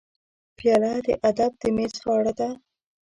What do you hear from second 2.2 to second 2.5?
ده.